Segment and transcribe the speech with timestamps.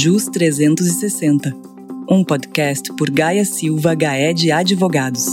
[0.00, 1.56] JUS 360,
[2.08, 5.26] um podcast por Gaia Silva Gaed Advogados.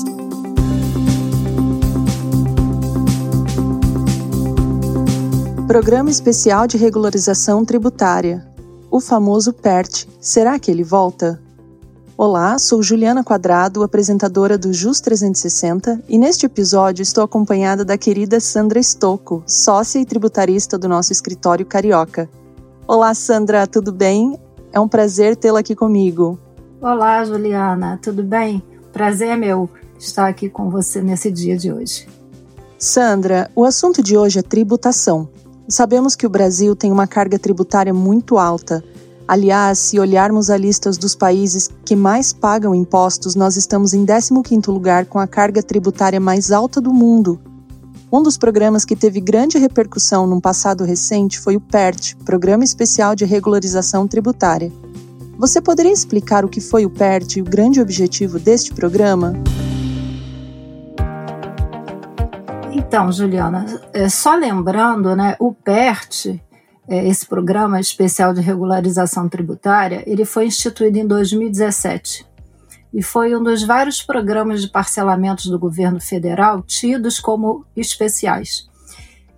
[5.67, 8.44] Programa Especial de Regularização Tributária.
[8.90, 10.08] O famoso PERT.
[10.20, 11.40] Será que ele volta?
[12.18, 18.40] Olá, sou Juliana Quadrado, apresentadora do JUS 360, e neste episódio estou acompanhada da querida
[18.40, 22.27] Sandra Stocco, sócia e tributarista do nosso escritório carioca.
[22.88, 24.40] Olá, Sandra, tudo bem?
[24.76, 26.38] É um prazer tê-la aqui comigo.
[26.80, 28.62] Olá, Juliana, tudo bem?
[28.94, 29.68] Prazer é meu
[29.98, 32.08] estar aqui com você nesse dia de hoje.
[32.78, 35.28] Sandra, o assunto de hoje é tributação.
[35.68, 38.84] Sabemos que o Brasil tem uma carga tributária muito alta
[39.28, 44.72] Aliás, se olharmos a lista dos países que mais pagam impostos, nós estamos em 15º
[44.72, 47.40] lugar com a carga tributária mais alta do mundo.
[48.12, 53.16] Um dos programas que teve grande repercussão num passado recente foi o PERT, Programa Especial
[53.16, 54.72] de Regularização Tributária.
[55.38, 59.33] Você poderia explicar o que foi o PERT e o grande objetivo deste programa?
[62.72, 66.39] Então, Juliana, é, só lembrando, né, o PERT
[66.88, 72.34] é, esse programa especial de regularização tributária, ele foi instituído em 2017
[72.96, 78.70] e foi um dos vários programas de parcelamentos do governo federal tidos como especiais.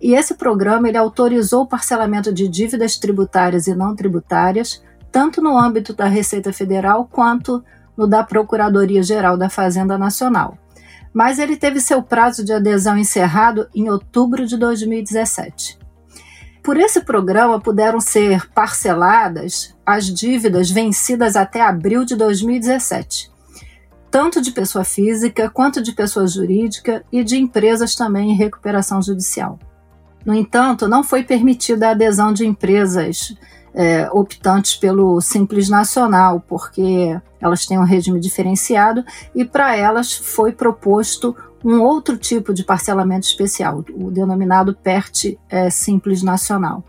[0.00, 5.58] E esse programa ele autorizou o parcelamento de dívidas tributárias e não tributárias, tanto no
[5.58, 7.64] âmbito da Receita Federal quanto
[7.96, 10.56] no da Procuradoria Geral da Fazenda Nacional.
[11.12, 15.76] Mas ele teve seu prazo de adesão encerrado em outubro de 2017.
[16.62, 23.36] Por esse programa puderam ser parceladas as dívidas vencidas até abril de 2017,
[24.10, 29.58] tanto de pessoa física quanto de pessoa jurídica e de empresas também em recuperação judicial.
[30.24, 33.34] No entanto, não foi permitida a adesão de empresas
[33.74, 40.52] é, optantes pelo Simples Nacional, porque elas têm um regime diferenciado e para elas foi
[40.52, 46.84] proposto um outro tipo de parcelamento especial, o denominado PERT é, Simples Nacional.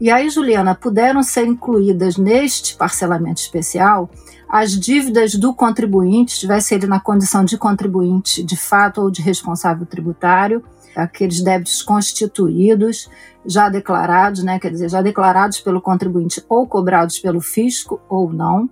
[0.00, 4.10] E aí, Juliana, puderam ser incluídas neste parcelamento especial
[4.50, 9.86] as dívidas do contribuinte, tivesse ele na condição de contribuinte de fato ou de responsável
[9.86, 10.64] tributário,
[10.96, 13.08] aqueles débitos constituídos,
[13.46, 18.68] já declarados, né, quer dizer, já declarados pelo contribuinte ou cobrados pelo fisco ou não,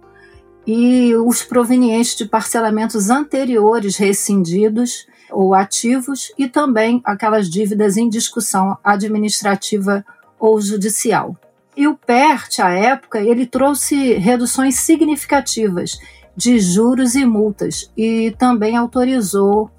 [0.66, 8.76] e os provenientes de parcelamentos anteriores rescindidos ou ativos e também aquelas dívidas em discussão
[8.82, 10.04] administrativa
[10.38, 11.36] ou judicial.
[11.76, 15.98] E o PERT, à época, ele trouxe reduções significativas
[16.36, 19.70] de juros e multas e também autorizou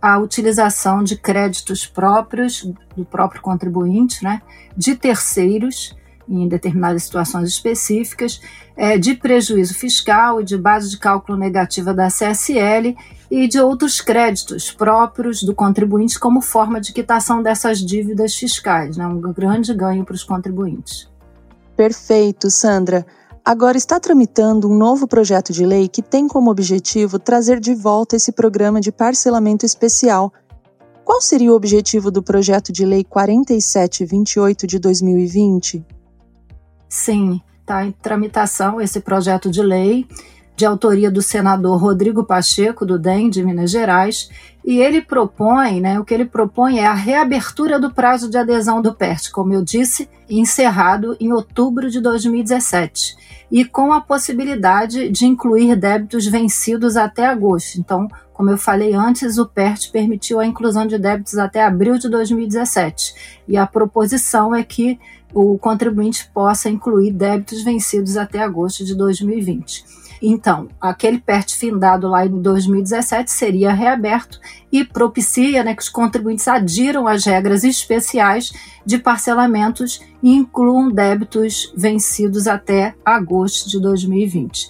[0.00, 2.62] a utilização de créditos próprios
[2.96, 4.40] do próprio contribuinte, né,
[4.76, 5.96] de terceiros
[6.28, 8.40] em determinadas situações específicas,
[8.76, 12.96] é, de prejuízo fiscal e de base de cálculo negativa da CSL
[13.30, 19.06] e de outros créditos próprios do contribuinte como forma de quitação dessas dívidas fiscais, né?
[19.06, 21.08] um grande ganho para os contribuintes.
[21.76, 23.06] Perfeito, Sandra.
[23.44, 28.16] Agora está tramitando um novo projeto de lei que tem como objetivo trazer de volta
[28.16, 30.32] esse programa de parcelamento especial.
[31.04, 35.95] Qual seria o objetivo do projeto de lei 4728 de 2020?
[36.88, 40.06] Sim, está em tramitação esse projeto de lei
[40.56, 44.30] de autoria do senador Rodrigo Pacheco, do DEM de Minas Gerais,
[44.66, 48.82] e ele propõe, né, o que ele propõe é a reabertura do prazo de adesão
[48.82, 53.16] do PERT, como eu disse, encerrado em outubro de 2017,
[53.48, 57.78] e com a possibilidade de incluir débitos vencidos até agosto.
[57.78, 62.08] Então, como eu falei antes, o PERT permitiu a inclusão de débitos até abril de
[62.08, 63.14] 2017,
[63.46, 64.98] e a proposição é que
[65.32, 70.05] o contribuinte possa incluir débitos vencidos até agosto de 2020.
[70.20, 74.40] Então, aquele PERT findado lá em 2017 seria reaberto
[74.72, 78.52] e propicia né, que os contribuintes adiram às regras especiais
[78.84, 84.68] de parcelamentos e incluam débitos vencidos até agosto de 2020.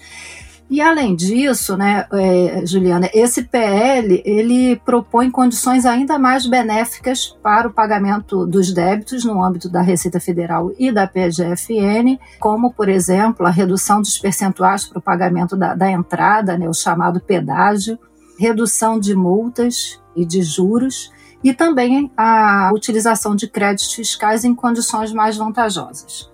[0.69, 7.69] E além disso, né, é, Juliana, esse PL ele propõe condições ainda mais benéficas para
[7.69, 13.47] o pagamento dos débitos no âmbito da Receita Federal e da PGFN, como, por exemplo,
[13.47, 17.97] a redução dos percentuais para o pagamento da, da entrada, né, o chamado pedágio,
[18.37, 21.12] redução de multas e de juros,
[21.45, 26.29] e também a utilização de créditos fiscais em condições mais vantajosas.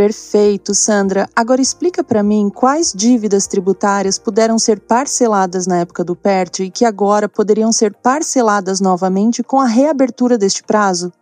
[0.00, 1.28] Perfeito, Sandra.
[1.36, 6.70] Agora explica para mim quais dívidas tributárias puderam ser parceladas na época do PERT e
[6.70, 11.12] que agora poderiam ser parceladas novamente com a reabertura deste prazo?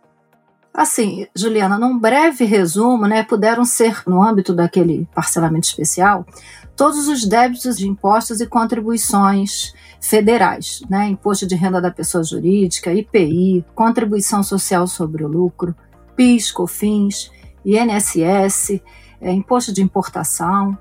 [0.73, 6.25] Assim, Juliana, num breve resumo, né, puderam ser, no âmbito daquele parcelamento especial,
[6.73, 12.93] todos os débitos de impostos e contribuições federais, né, imposto de renda da pessoa jurídica,
[12.93, 15.75] IPI, contribuição social sobre o lucro,
[16.15, 17.29] PIS, COFINS,
[17.65, 18.81] INSS,
[19.21, 20.77] é, imposto de importação,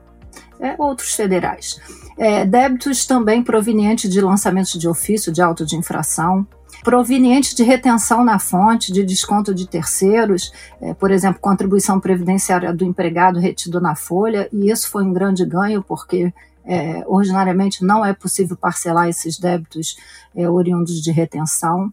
[0.60, 1.80] é, outros federais.
[2.16, 6.46] É, débitos também provenientes de lançamentos de ofício de auto de infração,
[6.82, 12.84] provenientes de retenção na fonte, de desconto de terceiros, é, por exemplo, contribuição previdenciária do
[12.84, 16.32] empregado retido na folha, e isso foi um grande ganho, porque
[16.64, 19.96] é, ordinariamente não é possível parcelar esses débitos
[20.36, 21.92] é, oriundos de retenção.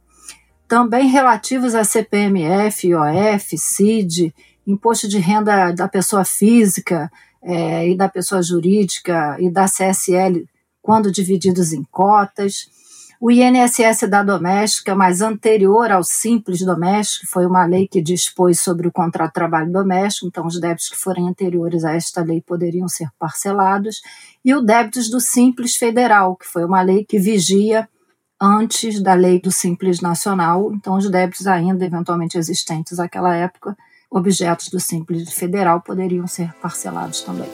[0.68, 4.34] Também relativos a CPMF, IOF, CID,
[4.66, 7.12] imposto de renda da pessoa física,
[7.46, 10.48] é, e da pessoa jurídica e da CSL
[10.82, 12.68] quando divididos em cotas.
[13.22, 18.88] O INSS da doméstica, mas anterior ao Simples Doméstico, foi uma lei que dispôs sobre
[18.88, 22.88] o contrato de trabalho doméstico, então os débitos que forem anteriores a esta lei poderiam
[22.88, 24.02] ser parcelados,
[24.44, 27.88] e o débitos do Simples Federal, que foi uma lei que vigia
[28.40, 33.76] antes da lei do Simples Nacional, então os débitos ainda eventualmente existentes naquela época
[34.10, 37.50] objetos do Simples Federal poderiam ser parcelados também.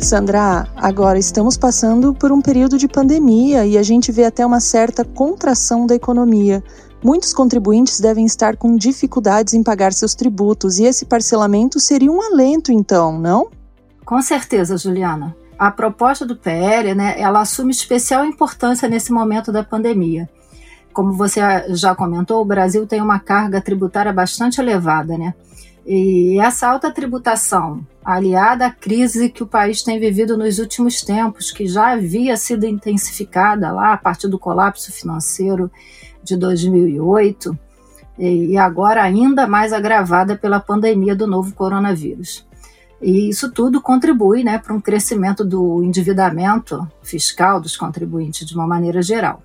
[0.00, 4.58] Sandra, agora estamos passando por um período de pandemia e a gente vê até uma
[4.58, 6.64] certa contração da economia.
[7.04, 12.22] Muitos contribuintes devem estar com dificuldades em pagar seus tributos e esse parcelamento seria um
[12.22, 13.50] alento, então, não?
[14.04, 15.36] Com certeza, Juliana.
[15.58, 20.28] A proposta do PL, né, ela assume especial importância nesse momento da pandemia.
[21.00, 25.32] Como você já comentou, o Brasil tem uma carga tributária bastante elevada, né?
[25.86, 31.50] E essa alta tributação, aliada à crise que o país tem vivido nos últimos tempos,
[31.50, 35.70] que já havia sido intensificada lá a partir do colapso financeiro
[36.22, 37.58] de 2008,
[38.18, 42.46] e agora ainda mais agravada pela pandemia do novo coronavírus.
[43.00, 48.66] E isso tudo contribui né, para um crescimento do endividamento fiscal dos contribuintes de uma
[48.66, 49.42] maneira geral.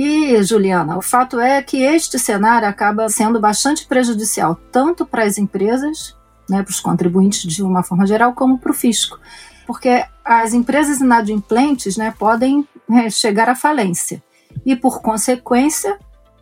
[0.00, 5.38] E, Juliana, o fato é que este cenário acaba sendo bastante prejudicial tanto para as
[5.38, 6.14] empresas,
[6.48, 9.18] né, para os contribuintes de uma forma geral, como para o fisco.
[9.66, 14.22] Porque as empresas inadimplentes né, podem é, chegar à falência.
[14.64, 15.98] E, por consequência,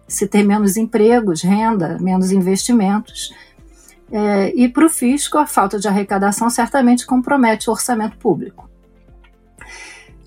[0.06, 3.32] se ter menos empregos, renda, menos investimentos.
[4.12, 8.68] É, e para o fisco, a falta de arrecadação certamente compromete o orçamento público.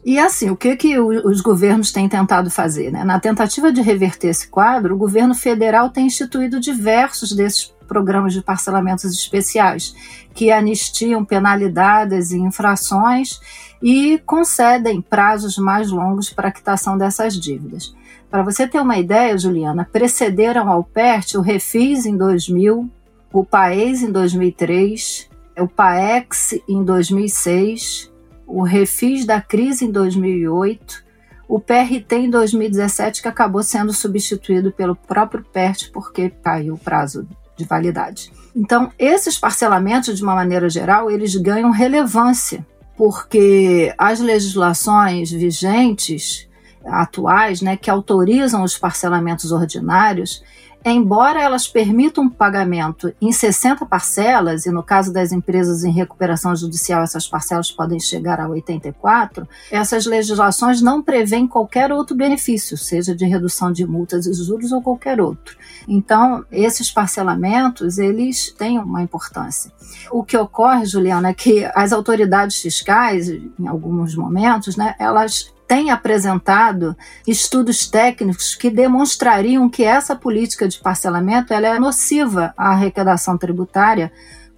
[0.03, 2.91] E assim, o que, que os governos têm tentado fazer?
[2.91, 3.03] Né?
[3.03, 8.41] Na tentativa de reverter esse quadro, o governo federal tem instituído diversos desses programas de
[8.41, 9.95] parcelamentos especiais,
[10.33, 13.39] que anistiam penalidades e infrações
[13.81, 17.93] e concedem prazos mais longos para a quitação dessas dívidas.
[18.29, 22.89] Para você ter uma ideia, Juliana, precederam ao PERT o Refis em 2000,
[23.33, 28.11] o PAES em 2003, o PAEX em 2006,
[28.49, 31.03] o refis da crise em 2008,
[31.47, 37.27] o PRT em 2017, que acabou sendo substituído pelo próprio PERT porque caiu o prazo
[37.55, 38.31] de validade.
[38.55, 42.65] Então, esses parcelamentos, de uma maneira geral, eles ganham relevância,
[42.97, 46.47] porque as legislações vigentes
[46.85, 50.43] atuais, né, que autorizam os parcelamentos ordinários,
[50.85, 56.55] embora elas permitam um pagamento em 60 parcelas, e no caso das empresas em recuperação
[56.55, 63.15] judicial essas parcelas podem chegar a 84, essas legislações não prevêem qualquer outro benefício, seja
[63.15, 65.57] de redução de multas e juros ou qualquer outro.
[65.87, 69.71] Então, esses parcelamentos, eles têm uma importância.
[70.11, 75.91] O que ocorre, Juliana, é que as autoridades fiscais, em alguns momentos, né, elas tem
[75.91, 76.97] apresentado
[77.27, 84.11] estudos técnicos que demonstrariam que essa política de parcelamento ela é nociva à arrecadação tributária,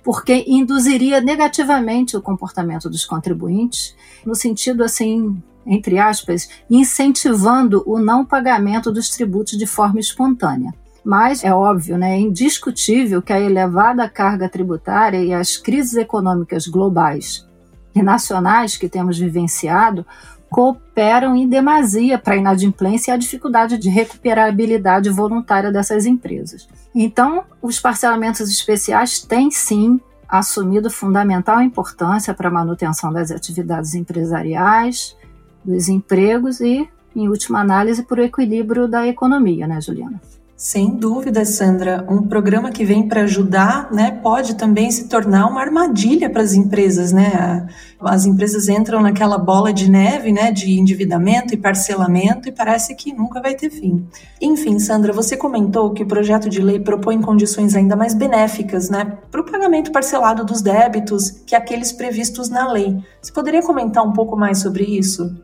[0.06, 3.94] porque induziria negativamente o comportamento dos contribuintes,
[4.26, 10.74] no sentido assim, entre aspas, incentivando o não pagamento dos tributos de forma espontânea.
[11.04, 16.68] Mas é óbvio, né, é indiscutível que a elevada carga tributária e as crises econômicas
[16.68, 17.46] globais
[17.94, 20.06] e nacionais que temos vivenciado
[20.52, 26.68] cooperam em demasia para a inadimplência e a dificuldade de recuperabilidade voluntária dessas empresas.
[26.94, 35.16] Então, os parcelamentos especiais têm sim assumido fundamental importância para a manutenção das atividades empresariais,
[35.64, 40.20] dos empregos e, em última análise, para o equilíbrio da economia, né, Juliana?
[40.62, 42.06] Sem dúvida, Sandra.
[42.08, 46.54] Um programa que vem para ajudar, né, pode também se tornar uma armadilha para as
[46.54, 47.68] empresas, né?
[48.00, 53.12] As empresas entram naquela bola de neve, né, de endividamento e parcelamento e parece que
[53.12, 54.06] nunca vai ter fim.
[54.40, 59.18] Enfim, Sandra, você comentou que o projeto de lei propõe condições ainda mais benéficas, né,
[59.32, 63.04] para o pagamento parcelado dos débitos que aqueles previstos na lei.
[63.20, 65.36] Você poderia comentar um pouco mais sobre isso?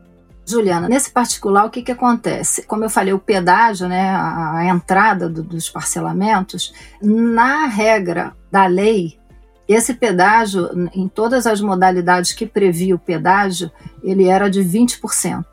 [0.48, 2.62] Juliana, nesse particular, o que, que acontece?
[2.62, 9.18] Como eu falei, o pedágio, né, a, entrada do, dos parcelamentos, na regra da lei,
[9.68, 13.70] esse pedágio, em todas as modalidades que previa o pedágio,
[14.02, 15.44] ele era de 20%.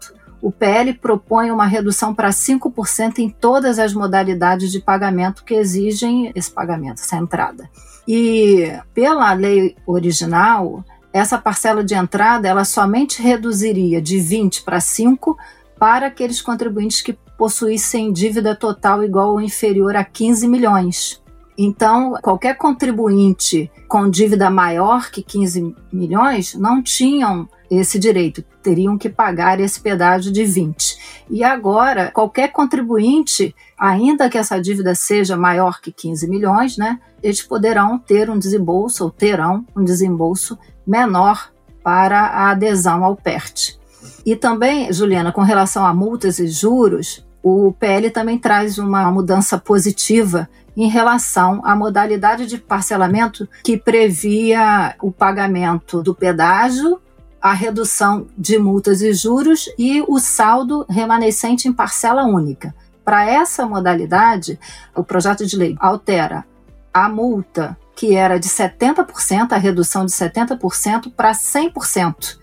[0.41, 6.31] O PL propõe uma redução para 5% em todas as modalidades de pagamento que exigem
[6.35, 7.69] esse pagamento, essa entrada.
[8.07, 10.85] E pela lei original,
[11.15, 15.37] essa parcela de entrada ela somente reduziria de 20 para 5
[15.79, 21.23] para aqueles contribuintes que possuíssem dívida total igual ou inferior a 15 milhões.
[21.57, 29.07] Então, qualquer contribuinte com dívida maior que 15 milhões não tinham esse direito, teriam que
[29.07, 30.97] pagar esse pedágio de 20.
[31.29, 37.41] E agora, qualquer contribuinte, ainda que essa dívida seja maior que 15 milhões, né, eles
[37.41, 41.51] poderão ter um desembolso ou terão um desembolso menor
[41.83, 43.77] para a adesão ao PERT.
[44.25, 49.57] E também, Juliana, com relação a multas e juros, o PL também traz uma mudança
[49.57, 56.99] positiva em relação à modalidade de parcelamento que previa o pagamento do pedágio,
[57.39, 62.73] a redução de multas e juros e o saldo remanescente em parcela única.
[63.03, 64.59] Para essa modalidade,
[64.95, 66.43] o projeto de lei altera
[66.91, 72.37] a multa que era de 70%, a redução de 70% para 100%.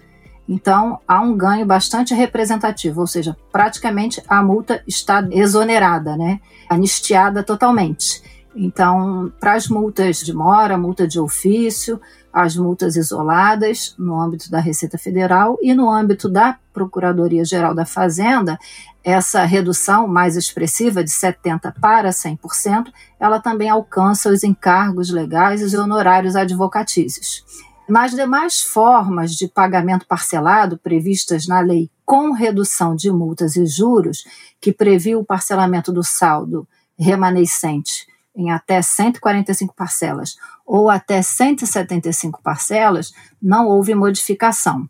[0.48, 6.40] Então, há um ganho bastante representativo, ou seja, praticamente a multa está exonerada, né?
[6.68, 8.22] anistiada totalmente.
[8.54, 12.00] Então, para as multas de mora, multa de ofício,
[12.32, 17.84] as multas isoladas no âmbito da Receita Federal e no âmbito da Procuradoria Geral da
[17.84, 18.58] Fazenda,
[19.04, 22.86] essa redução mais expressiva de 70% para 100%,
[23.20, 27.44] ela também alcança os encargos legais e os honorários advocatícios.
[27.88, 34.24] Nas demais formas de pagamento parcelado previstas na lei com redução de multas e juros,
[34.60, 40.36] que previu o parcelamento do saldo remanescente em até 145 parcelas
[40.66, 44.88] ou até 175 parcelas, não houve modificação.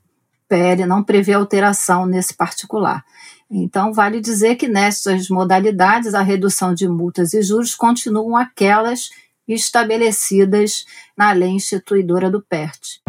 [0.49, 3.03] PL não prevê alteração nesse particular.
[3.51, 9.11] Então, vale dizer que nessas modalidades, a redução de multas e juros continuam aquelas
[9.47, 10.85] estabelecidas
[11.17, 13.01] na lei instituidora do PERT.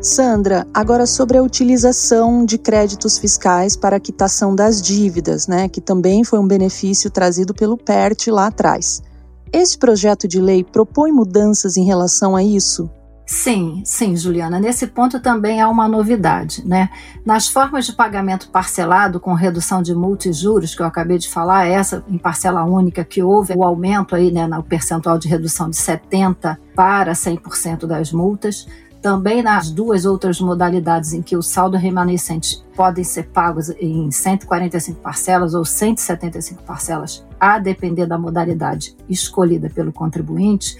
[0.00, 5.80] Sandra, agora sobre a utilização de créditos fiscais para a quitação das dívidas, né, que
[5.80, 9.02] também foi um benefício trazido pelo PERT lá atrás.
[9.52, 12.90] Esse projeto de lei propõe mudanças em relação a isso?
[13.26, 14.60] Sim, sim, Juliana.
[14.60, 16.88] Nesse ponto também há uma novidade, né?
[17.24, 21.28] Nas formas de pagamento parcelado com redução de multa e juros que eu acabei de
[21.28, 25.68] falar, essa em parcela única que houve o aumento aí, né, no percentual de redução
[25.68, 28.68] de 70 para 100% das multas.
[29.06, 35.00] Também nas duas outras modalidades em que o saldo remanescente podem ser pagos em 145
[35.00, 40.76] parcelas ou 175 parcelas, a depender da modalidade escolhida pelo contribuinte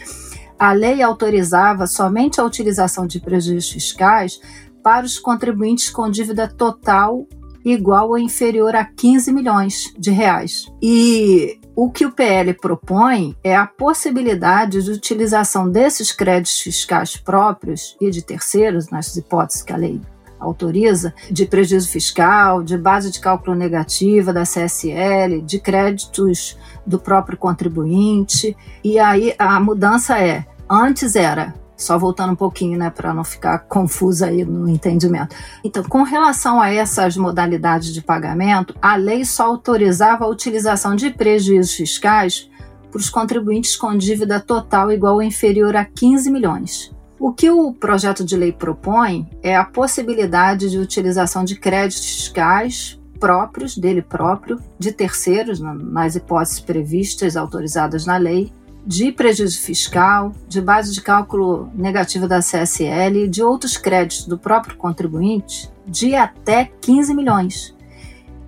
[0.58, 4.40] a lei autorizava somente a utilização de prejuízos fiscais
[4.82, 7.28] para os contribuintes com dívida total
[7.64, 10.66] igual ou inferior a 15 milhões de reais.
[10.82, 17.94] E o que o PL propõe é a possibilidade de utilização desses créditos fiscais próprios
[18.00, 20.00] e de terceiros, nas hipóteses que a lei
[20.40, 26.56] autoriza, de prejuízo fiscal, de base de cálculo negativa da CSL, de créditos
[26.86, 28.56] do próprio contribuinte.
[28.82, 33.58] E aí a mudança é: antes era só voltando um pouquinho, né, para não ficar
[33.60, 35.36] confusa aí no entendimento.
[35.62, 41.10] Então, com relação a essas modalidades de pagamento, a lei só autorizava a utilização de
[41.10, 42.50] prejuízos fiscais
[42.90, 46.96] para os contribuintes com dívida total igual ou inferior a 15 milhões.
[47.18, 53.00] O que o projeto de lei propõe é a possibilidade de utilização de créditos fiscais
[53.18, 58.52] próprios, dele próprio, de terceiros, nas hipóteses previstas, autorizadas na lei,
[58.86, 64.38] de prejuízo fiscal, de base de cálculo negativa da CSL e de outros créditos do
[64.38, 67.74] próprio contribuinte de até 15 milhões.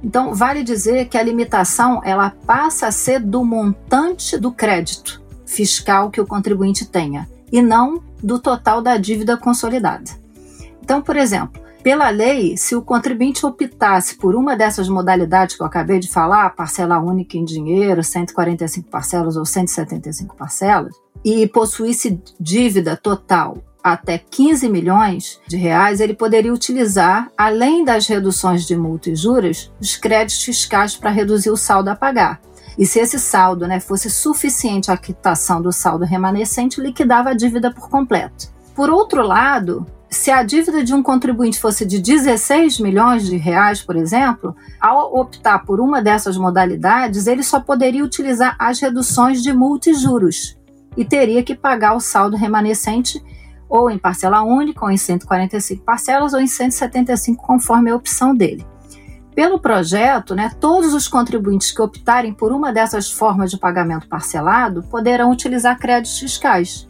[0.03, 6.09] Então, vale dizer que a limitação ela passa a ser do montante do crédito fiscal
[6.09, 10.11] que o contribuinte tenha e não do total da dívida consolidada.
[10.81, 15.67] Então, por exemplo, pela lei, se o contribuinte optasse por uma dessas modalidades que eu
[15.67, 22.95] acabei de falar, parcela única em dinheiro, 145 parcelas ou 175 parcelas, e possuísse dívida
[22.95, 29.17] total até 15 milhões de reais, ele poderia utilizar, além das reduções de multa e
[29.17, 32.39] juros, os créditos fiscais para reduzir o saldo a pagar.
[32.77, 37.73] E se esse saldo né, fosse suficiente à quitação do saldo remanescente, liquidava a dívida
[37.73, 38.53] por completo.
[38.75, 43.83] Por outro lado, se a dívida de um contribuinte fosse de 16 milhões de reais,
[43.83, 49.53] por exemplo, ao optar por uma dessas modalidades, ele só poderia utilizar as reduções de
[49.53, 49.91] multa
[50.97, 53.23] e teria que pagar o saldo remanescente
[53.69, 58.67] ou em parcela única, ou em 145 parcelas, ou em 175, conforme a opção dele.
[59.35, 64.83] Pelo projeto, né, todos os contribuintes que optarem por uma dessas formas de pagamento parcelado
[64.85, 66.89] poderão utilizar créditos fiscais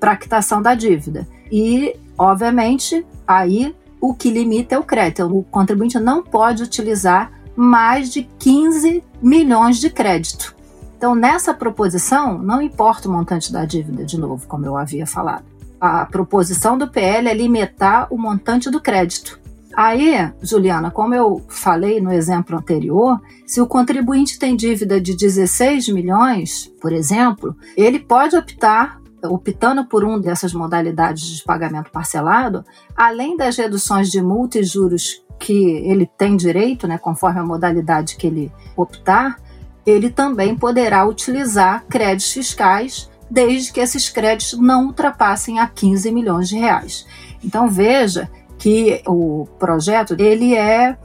[0.00, 1.28] para quitação da dívida.
[1.50, 5.24] E, obviamente, aí o que limita é o crédito.
[5.26, 10.54] O contribuinte não pode utilizar mais de 15 milhões de crédito.
[10.96, 15.52] Então, nessa proposição, não importa o montante da dívida, de novo, como eu havia falado
[15.82, 19.40] a proposição do PL é limitar o montante do crédito.
[19.74, 25.88] Aí, Juliana, como eu falei no exemplo anterior, se o contribuinte tem dívida de 16
[25.88, 32.64] milhões, por exemplo, ele pode optar, optando por uma dessas modalidades de pagamento parcelado,
[32.96, 38.16] além das reduções de multa e juros que ele tem direito, né, conforme a modalidade
[38.16, 39.36] que ele optar,
[39.84, 46.48] ele também poderá utilizar créditos fiscais desde que esses créditos não ultrapassem a 15 milhões
[46.48, 47.06] de reais.
[47.42, 50.96] Então veja que o projeto ele é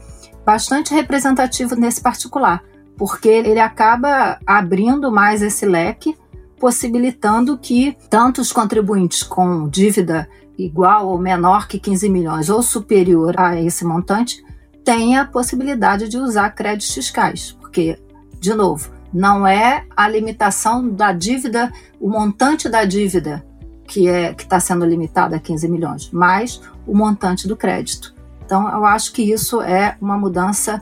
[0.46, 2.64] bastante representativo nesse particular,
[2.98, 6.16] porque ele acaba abrindo mais esse leque,
[6.60, 13.40] possibilitando que tanto os contribuintes com dívida igual ou menor que 15 milhões ou superior
[13.40, 14.44] a esse montante
[14.84, 18.00] tenha a possibilidade de usar créditos fiscais, porque
[18.40, 23.46] de novo, não é a limitação da dívida, o montante da dívida
[23.88, 28.14] que é que está sendo limitada a 15 milhões, mas o montante do crédito.
[28.46, 30.82] Então, eu acho que isso é uma mudança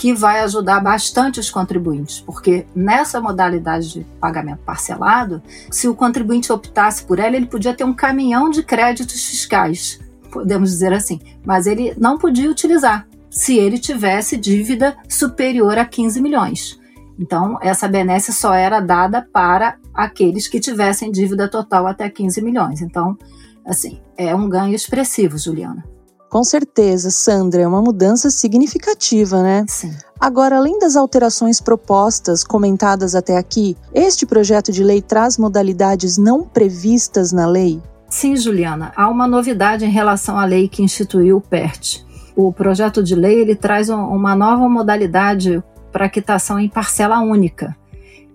[0.00, 6.50] que vai ajudar bastante os contribuintes, porque nessa modalidade de pagamento parcelado, se o contribuinte
[6.50, 10.00] optasse por ela, ele podia ter um caminhão de créditos fiscais,
[10.32, 16.22] podemos dizer assim, mas ele não podia utilizar se ele tivesse dívida superior a 15
[16.22, 16.80] milhões.
[17.18, 22.80] Então, essa benesse só era dada para aqueles que tivessem dívida total até 15 milhões.
[22.80, 23.18] Então,
[23.66, 25.84] assim, é um ganho expressivo, Juliana.
[26.30, 29.64] Com certeza, Sandra, é uma mudança significativa, né?
[29.66, 29.92] Sim.
[30.18, 36.44] Agora, além das alterações propostas comentadas até aqui, este projeto de lei traz modalidades não
[36.44, 37.82] previstas na lei?
[38.08, 38.92] Sim, Juliana.
[38.94, 42.06] Há uma novidade em relação à lei que instituiu o PERT.
[42.36, 47.76] O projeto de lei ele traz uma nova modalidade para quitação em parcela única.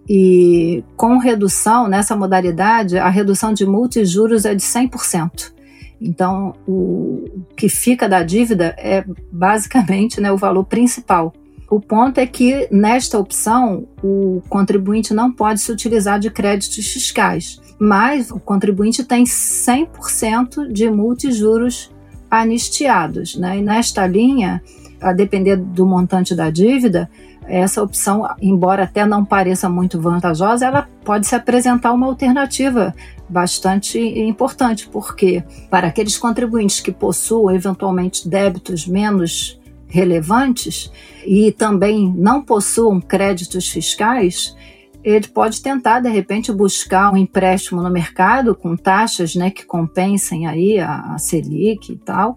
[0.07, 5.54] E com redução nessa modalidade, a redução de multa e juros é de 100%.
[5.99, 11.33] Então, o que fica da dívida é basicamente né, o valor principal.
[11.69, 17.59] O ponto é que, nesta opção, o contribuinte não pode se utilizar de créditos fiscais,
[17.79, 21.91] mas o contribuinte tem 100% de multa e juros
[22.29, 23.35] anistiados.
[23.35, 23.57] Né?
[23.57, 24.61] E nesta linha,
[25.01, 27.09] a depender do montante da dívida,
[27.47, 32.93] essa opção, embora até não pareça muito vantajosa, ela pode se apresentar uma alternativa
[33.27, 40.91] bastante importante, porque para aqueles contribuintes que possuam eventualmente débitos menos relevantes
[41.25, 44.55] e também não possuam créditos fiscais,
[45.03, 50.47] ele pode tentar de repente buscar um empréstimo no mercado com taxas, né, que compensem
[50.47, 52.35] aí a, a Selic e tal,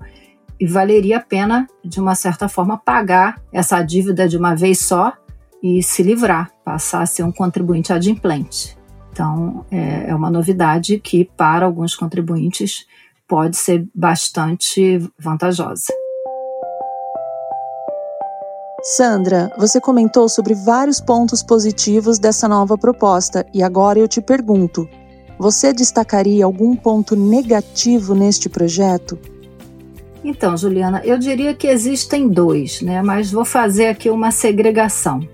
[0.61, 5.13] e valeria a pena, de uma certa forma, pagar essa dívida de uma vez só
[5.63, 8.78] e se livrar, passar a ser um contribuinte adimplente.
[9.19, 12.87] Então, é, é uma novidade que, para alguns contribuintes,
[13.27, 15.93] pode ser bastante vantajosa.
[18.81, 24.89] Sandra, você comentou sobre vários pontos positivos dessa nova proposta e agora eu te pergunto:
[25.37, 29.19] você destacaria algum ponto negativo neste projeto?
[30.23, 33.03] Então, Juliana, eu diria que existem dois, né?
[33.03, 35.27] Mas vou fazer aqui uma segregação.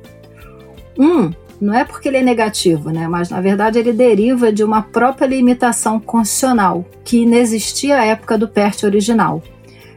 [0.98, 3.06] Um, não é porque ele é negativo, né?
[3.08, 8.48] Mas na verdade ele deriva de uma própria limitação constitucional que inexistia à época do
[8.48, 9.42] PERT original,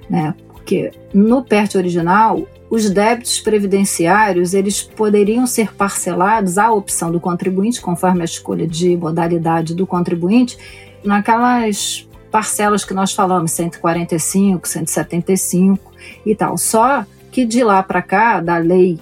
[0.09, 0.33] né?
[0.47, 7.81] Porque no PERT original os débitos previdenciários eles poderiam ser parcelados à opção do contribuinte,
[7.81, 10.57] conforme a escolha de modalidade do contribuinte,
[11.03, 15.91] naquelas parcelas que nós falamos, 145, 175
[16.25, 16.57] e tal.
[16.57, 18.99] Só que de lá para cá, da lei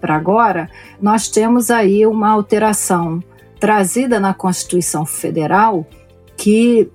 [0.00, 0.68] para agora,
[1.00, 3.22] nós temos aí uma alteração
[3.60, 5.86] trazida na Constituição Federal
[6.36, 6.88] que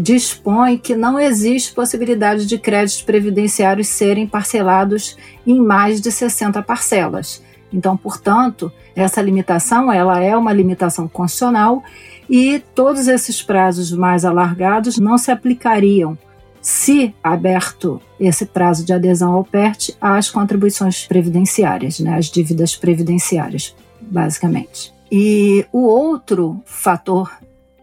[0.00, 5.16] dispõe que não existe possibilidade de créditos previdenciários serem parcelados
[5.46, 7.42] em mais de 60 parcelas.
[7.72, 11.84] Então, portanto, essa limitação ela é uma limitação constitucional
[12.28, 16.18] e todos esses prazos mais alargados não se aplicariam
[16.66, 23.72] se aberto esse prazo de adesão ao PERT às contribuições previdenciárias, né, as dívidas previdenciárias,
[24.00, 24.92] basicamente.
[25.10, 27.30] E o outro fator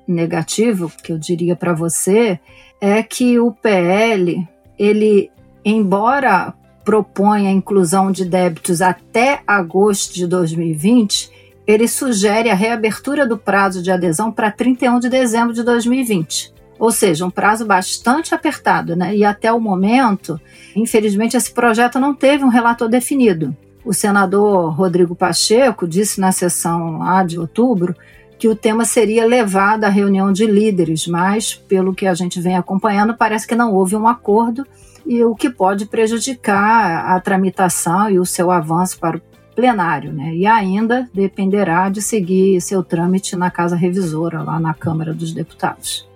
[0.05, 2.37] negativo que eu diria para você
[2.81, 4.45] é que o PL,
[4.77, 5.31] ele,
[5.63, 11.31] embora proponha a inclusão de débitos até agosto de 2020,
[11.65, 16.53] ele sugere a reabertura do prazo de adesão para 31 de dezembro de 2020.
[16.79, 19.15] Ou seja, um prazo bastante apertado, né?
[19.15, 20.39] E até o momento,
[20.75, 23.55] infelizmente, esse projeto não teve um relator definido.
[23.85, 27.95] O senador Rodrigo Pacheco disse na sessão A de outubro
[28.39, 32.57] que o tema seria levado à reunião de líderes, mas, pelo que a gente vem
[32.57, 34.65] acompanhando, parece que não houve um acordo
[35.05, 39.21] e o que pode prejudicar a tramitação e o seu avanço para o
[39.55, 40.33] plenário, né?
[40.35, 46.07] E ainda dependerá de seguir seu trâmite na Casa Revisora, lá na Câmara dos Deputados.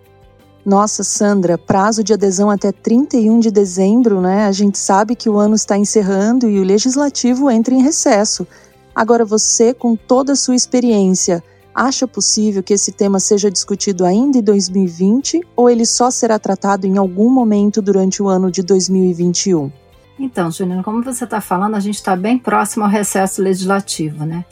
[0.68, 4.48] Nossa, Sandra, prazo de adesão até 31 de dezembro, né?
[4.48, 8.46] A gente sabe que o ano está encerrando e o legislativo entra em recesso.
[8.94, 11.42] Agora, você, com toda a sua experiência,
[11.74, 16.86] acha possível que esse tema seja discutido ainda em 2020 ou ele só será tratado
[16.86, 19.72] em algum momento durante o ano de 2021?
[20.20, 24.44] Então, Juliana, como você está falando, a gente está bem próximo ao recesso legislativo, né?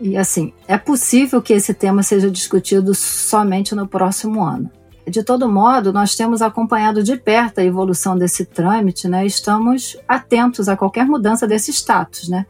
[0.00, 4.70] E assim, é possível que esse tema seja discutido somente no próximo ano.
[5.06, 9.26] De todo modo, nós temos acompanhado de perto a evolução desse trâmite, né?
[9.26, 12.46] Estamos atentos a qualquer mudança desse status, né?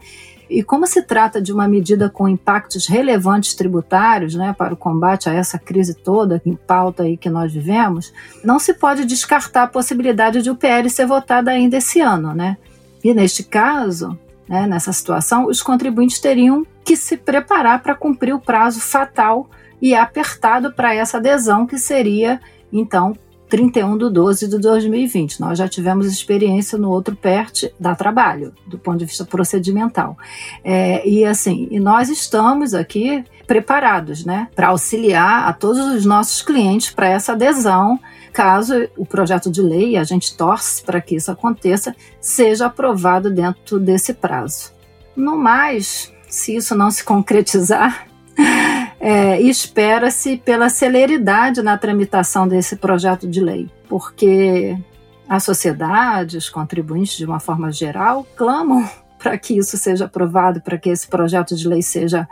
[0.53, 5.31] E como se trata de uma medida com impactos relevantes tributários né, para o combate
[5.31, 8.12] a essa crise toda em pauta aí que nós vivemos,
[8.45, 12.35] não se pode descartar a possibilidade de o PL ser votado ainda esse ano.
[12.35, 12.59] Né?
[13.03, 18.41] E neste caso, né, nessa situação, os contribuintes teriam que se preparar para cumprir o
[18.41, 19.49] prazo fatal
[19.83, 22.40] e apertado para essa adesão, que seria,
[22.73, 23.12] então,
[23.53, 25.38] 31 de 12 de 2020.
[25.40, 30.16] Nós já tivemos experiência no outro PERT, da trabalho, do ponto de vista procedimental.
[30.64, 36.40] É, e assim, e nós estamos aqui preparados, né, para auxiliar a todos os nossos
[36.40, 38.01] clientes para essa adesão,
[38.33, 43.79] caso o projeto de lei, a gente torce para que isso aconteça, seja aprovado dentro
[43.79, 44.73] desse prazo.
[45.14, 48.07] No mais, se isso não se concretizar,
[49.05, 54.79] é, espera-se pela celeridade na tramitação desse projeto de lei, porque
[55.29, 58.88] a sociedade, os contribuintes, de uma forma geral, clamam
[59.19, 62.29] para que isso seja aprovado, para que esse projeto de lei seja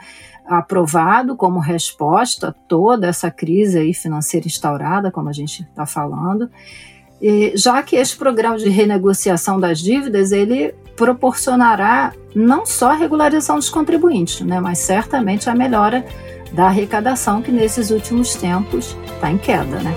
[0.47, 6.49] aprovado como resposta a toda essa crise financeira instaurada, como a gente está falando,
[7.21, 13.57] e, já que este programa de renegociação das dívidas ele proporcionará não só a regularização
[13.57, 16.05] dos contribuintes, né, mas certamente a melhora
[16.53, 19.95] da arrecadação que nesses últimos tempos está em queda, né?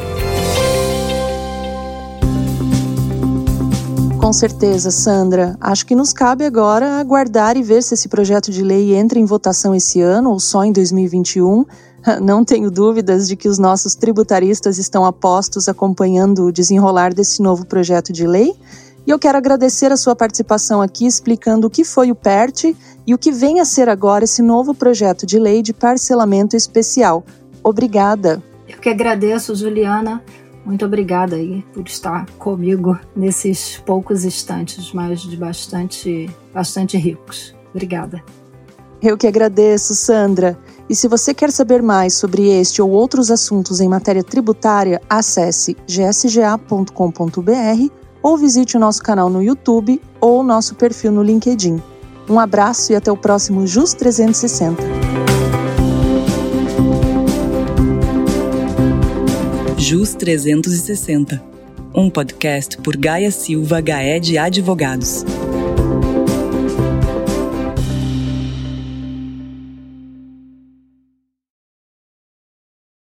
[4.23, 5.57] Com certeza, Sandra.
[5.59, 9.25] Acho que nos cabe agora aguardar e ver se esse projeto de lei entra em
[9.25, 11.65] votação esse ano ou só em 2021.
[12.21, 17.65] Não tenho dúvidas de que os nossos tributaristas estão apostos acompanhando o desenrolar desse novo
[17.65, 18.55] projeto de lei.
[19.05, 22.73] E eu quero agradecer a sua participação aqui explicando o que foi o PERT
[23.05, 27.23] e o que vem a ser agora esse novo projeto de lei de parcelamento especial.
[27.61, 28.41] Obrigada.
[28.67, 30.23] Eu que agradeço, Juliana.
[30.65, 37.53] Muito obrigada aí por estar comigo nesses poucos instantes, mas de bastante, bastante ricos.
[37.71, 38.23] Obrigada.
[39.01, 40.57] Eu que agradeço, Sandra.
[40.89, 45.75] E se você quer saber mais sobre este ou outros assuntos em matéria tributária, acesse
[45.85, 46.93] gsga.com.br
[48.23, 51.79] ou visite o nosso canal no YouTube ou o nosso perfil no LinkedIn.
[52.29, 54.81] Um abraço e até o próximo JUS 360.
[59.77, 61.43] JUS 360,
[61.93, 65.25] um podcast por Gaia Silva HE de Advogados.